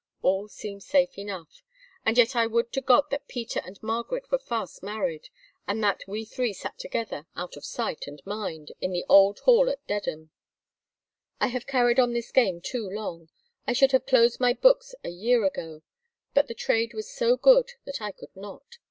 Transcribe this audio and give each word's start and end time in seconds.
All 0.23 0.47
seems 0.47 0.83
safe 0.87 1.15
enough—and 1.19 2.17
yet 2.17 2.35
I 2.35 2.47
would 2.47 2.71
to 2.73 2.81
God 2.81 3.11
that 3.11 3.27
Peter 3.27 3.61
and 3.63 3.77
Margaret 3.83 4.31
were 4.31 4.39
fast 4.39 4.81
married, 4.81 5.29
and 5.67 5.83
that 5.83 6.07
we 6.07 6.25
three 6.25 6.53
sat 6.53 6.79
together, 6.79 7.27
out 7.35 7.55
of 7.55 7.63
sight 7.63 8.07
and 8.07 8.19
mind, 8.25 8.71
in 8.81 8.93
the 8.93 9.05
Old 9.07 9.41
Hall 9.41 9.69
at 9.69 9.85
Dedham. 9.85 10.31
I 11.39 11.49
have 11.49 11.67
carried 11.67 11.99
on 11.99 12.13
this 12.13 12.31
game 12.31 12.61
too 12.61 12.89
long. 12.89 13.29
I 13.67 13.73
should 13.73 13.91
have 13.91 14.07
closed 14.07 14.39
my 14.39 14.53
books 14.53 14.95
a 15.03 15.09
year 15.09 15.45
ago; 15.45 15.83
but 16.33 16.47
the 16.47 16.55
trade 16.55 16.95
was 16.95 17.07
so 17.07 17.37
good 17.37 17.73
that 17.85 18.01
I 18.01 18.11
could 18.11 18.35
not. 18.35 18.79